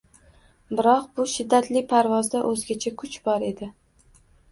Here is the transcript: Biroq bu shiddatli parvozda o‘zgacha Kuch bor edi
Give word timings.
Biroq 0.77 1.03
bu 1.19 1.25
shiddatli 1.33 1.83
parvozda 1.91 2.41
o‘zgacha 2.53 2.93
Kuch 3.03 3.19
bor 3.29 3.47
edi 3.51 3.69